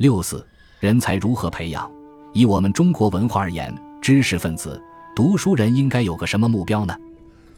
[0.00, 0.42] 六四，
[0.78, 1.92] 人才如何培养？
[2.32, 4.82] 以我们中国文化而言，知识分子、
[5.14, 6.96] 读书人应该有个什么目标呢？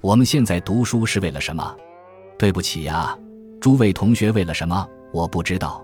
[0.01, 1.77] 我们现在读书是为了什么？
[2.37, 3.17] 对不起呀，
[3.61, 4.85] 诸位同学，为了什么？
[5.13, 5.81] 我不知道。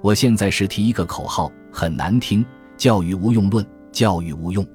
[0.00, 2.42] 我现在是提一个口号，很难听：
[2.78, 3.62] 教育无用论，
[3.92, 4.66] 教育无用。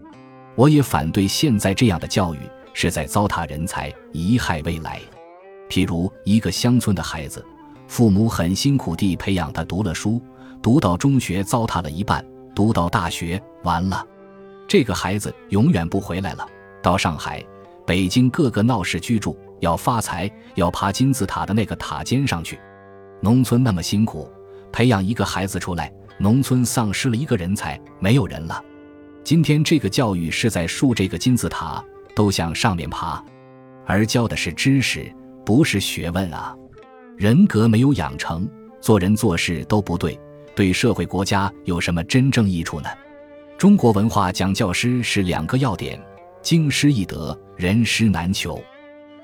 [0.53, 2.39] 我也反对现在这样的教育，
[2.71, 5.01] 是在糟蹋人才，贻害未来。
[5.71, 7.43] 譬如一个乡村的孩子，
[7.87, 10.21] 父母很辛苦地培养他读了书，
[10.65, 12.25] 读到中学糟蹋了一半，
[12.55, 14.03] 读到大学完了，
[14.67, 16.43] 这个孩子永远不回来了，
[16.81, 17.45] 到上海、
[17.85, 22.59] 北京各个闹市居住，要发财，要爬金字塔的那个塔尖上去。
[23.21, 24.27] 农村那么辛苦，
[24.71, 28.59] 培养一个孩子出来，农村丧失了一个人才，没有人了。
[29.23, 31.85] 今天这个教育是在树这个金字塔，
[32.15, 33.23] 都向上面爬，
[33.85, 35.13] 而教的是知识。
[35.45, 36.55] 不是学问啊，
[37.15, 38.49] 人格没有养成，
[38.81, 40.19] 做人做事都不对，
[40.55, 42.89] 对社会国家有什么真正益处呢？
[43.57, 45.99] 中国文化讲教师是两个要点：
[46.41, 48.61] 经师易得，人师难求。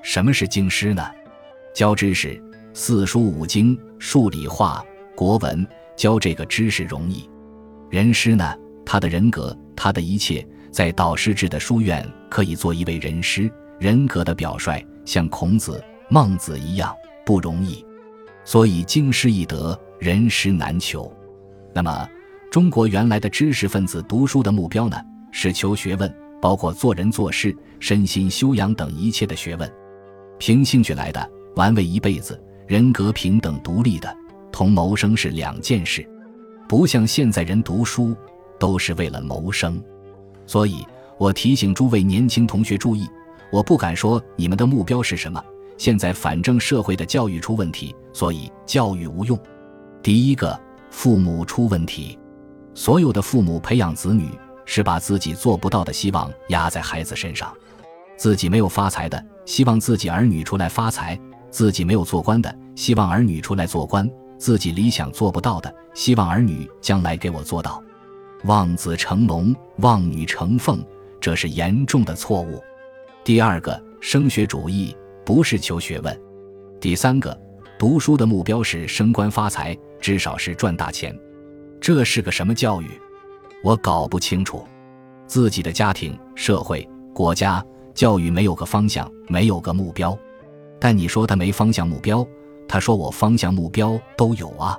[0.02, 1.02] 什么是经师呢？
[1.74, 2.40] 教知识，
[2.74, 5.66] 四书五经、数理化、国文，
[5.96, 7.28] 教这个知识容易。
[7.90, 15.82] 人师呢，他的人格，他的一切，在导师制的书院可以做一位人师，人格的表率，像孔子。
[16.08, 17.82] 孟子一样不容易，
[18.44, 21.10] 所以经师易得，人师难求。
[21.74, 22.08] 那么，
[22.50, 24.96] 中国原来的知识分子读书的目标呢？
[25.30, 29.72] 是求学问，包括做人做事、身心修养等一切的学问。
[30.38, 34.14] 凭兴趣来的，玩味一辈子，人格平等独立的，
[34.52, 36.06] 同谋生是两件事。
[36.68, 38.14] 不像现在人读书
[38.58, 39.82] 都是为了谋生。
[40.46, 40.86] 所以
[41.18, 43.08] 我提醒诸位年轻同学注意，
[43.50, 45.42] 我不敢说你们的目标是什么。
[45.78, 49.38] 现在反正社会的教育出问题，所以教育无用。
[50.02, 50.60] 第一个，
[50.92, 52.16] 父母出问题。
[52.74, 54.28] 所有的父母培养子女，
[54.64, 57.52] 是把自己做不到的希望压在孩子身上。
[58.16, 61.18] 自己没有发财的，希望自己儿女出来发财；
[61.50, 64.06] 自己没有做官的，希望儿女出来做官；
[64.38, 67.82] 自己理想做不到的，希望儿女将来给我做到。
[68.44, 70.84] 望子成龙，望女成凤，
[71.20, 72.62] 这是严重的错误。
[73.24, 74.94] 第二个，升学主义。
[75.24, 76.20] 不是求学问。
[76.80, 77.40] 第三个，
[77.78, 81.18] 读书的目标是升官发财，至少是赚大钱。
[81.80, 82.90] 这是个什么教育？
[83.64, 84.62] 我搞不清楚。
[85.26, 87.64] 自己的家庭、社会、国家
[87.94, 90.18] 教育没有个方向，没有个目标。
[90.78, 92.26] 但你说他没方向目标，
[92.68, 94.76] 他说我方向目标都有啊。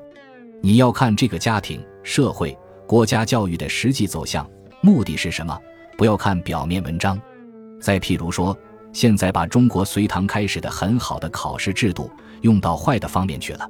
[0.62, 2.56] 你要看这个家庭、社会、
[2.86, 4.48] 国家教育的实际走向，
[4.82, 5.60] 目的是什么？
[5.98, 7.20] 不要看表面文章。
[7.82, 8.56] 再譬如说。
[8.94, 12.12] 现在把中国隋唐开始的很好的考试制度
[12.42, 13.68] 用到坏的方面去了。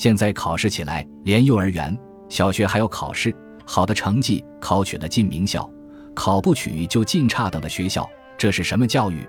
[0.00, 1.94] 现在考试起来，连幼儿园、
[2.30, 5.70] 小学还要考试，好的成绩考取了进名校，
[6.14, 8.08] 考不取就进差等的学校，
[8.38, 9.28] 这是什么教育？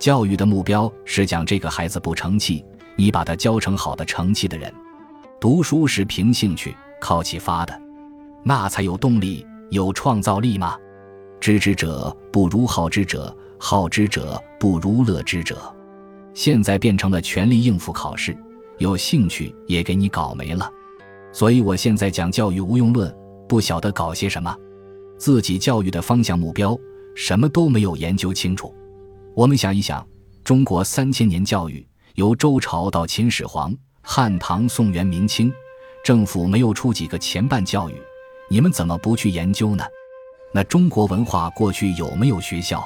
[0.00, 2.64] 教育的目标是讲这个孩子不成器，
[2.96, 4.74] 你把他教成好的成器的人。
[5.40, 7.80] 读书是凭兴趣、靠启发的，
[8.42, 10.76] 那才有动力、有创造力吗？
[11.38, 13.32] 知之者不如好之者。
[13.60, 15.72] 好之者不如乐之者，
[16.34, 18.36] 现在变成了全力应付考试，
[18.80, 20.68] 有兴趣也给你搞没了。
[21.32, 23.14] 所以我现在讲教育无用论，
[23.46, 24.56] 不晓得搞些什么，
[25.18, 26.76] 自己教育的方向目标
[27.14, 28.74] 什么都没有研究清楚。
[29.36, 30.04] 我们想一想，
[30.42, 35.52] 中国三千年教育，由周朝到秦始皇、汉唐宋元明清，
[36.02, 37.94] 政府没有出几个前办教育，
[38.48, 39.84] 你们怎么不去研究呢？
[40.52, 42.82] 那中国文化过去有没有学校？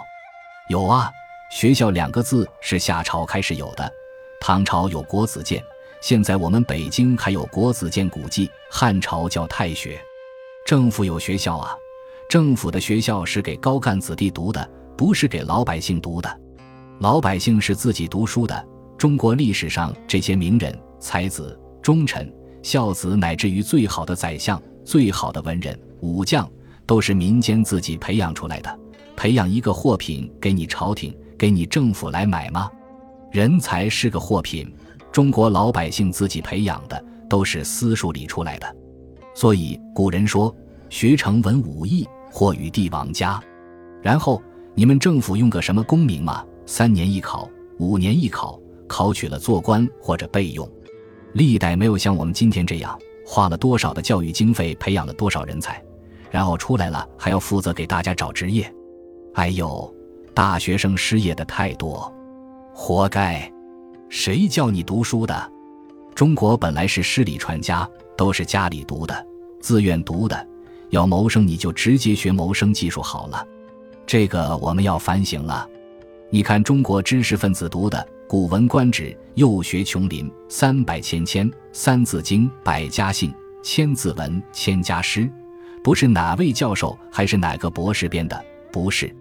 [0.69, 1.11] 有啊，
[1.51, 3.91] 学校两个字是夏朝开始有的，
[4.41, 5.63] 唐朝有国子监，
[6.05, 8.47] 现在我们北京还有国子监古迹。
[8.71, 9.99] 汉朝叫太学，
[10.67, 11.75] 政府有学校啊，
[12.29, 16.41] 政府的学校是给高干子弟读的，不是给老百姓读的。
[17.01, 18.69] 老百姓是自己读书的。
[18.99, 22.31] 中国历史上这些名人才子、忠臣、
[22.63, 26.47] 孝子，乃至于最好的宰相、最好的文人武将，
[26.85, 28.79] 都是民间自己培养出来的。
[29.17, 32.71] 培养一个货品给你朝廷、给你政府来买吗？
[33.33, 34.71] 人才是个货品，
[35.15, 38.77] 中国老百姓自己培养的都是私塾里出来的。
[39.33, 40.53] 所以古人说
[40.91, 43.41] ：“学成文武艺，或与帝王家。”
[44.03, 44.43] 然后
[44.75, 46.45] 你们政府用个什么功名嘛？
[46.67, 48.59] 三年一考，五年一考，
[48.89, 50.69] 考取了做官或者备用。
[51.35, 55.81] 历代没有像我们今天这样花了多少的教育经费培养了多少人才，
[56.29, 58.69] 然后出来了还要负责给大家找职业。
[59.33, 59.95] 还有，
[60.35, 62.13] 大学生失业的太多，
[62.75, 63.49] 活该！
[64.15, 65.53] 谁叫你读书的？
[66.15, 69.27] 中国本来是诗礼传家，都是家里读的，
[69.61, 70.49] 自愿读的，
[70.91, 73.45] 要谋生你就直接学谋生技术好了。
[74.07, 75.69] 这个我们要反省了。
[76.31, 83.35] 你看中国知识分子读的《古文观止》，又学琼林，三百千千，《三字经》，百家姓，
[83.65, 85.29] 千字文，千家诗，
[85.83, 89.13] 不是哪位教授还是哪个博士编的，不是。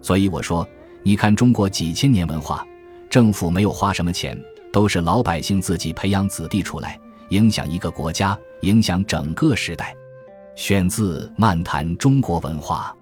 [0.00, 0.68] 所以我说，
[1.04, 2.66] 你看中国几千年文化，
[3.12, 4.42] 政府没有花什么钱，
[4.72, 6.98] 都是老百姓自己培养子弟出来，
[7.28, 9.94] 影响一个国家，影响整个时代。
[10.56, 12.96] 选自《漫谈中国文化》。